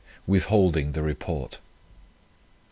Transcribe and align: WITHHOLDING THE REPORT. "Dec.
WITHHOLDING 0.25 0.93
THE 0.93 1.03
REPORT. 1.03 1.51
"Dec. 1.51 1.57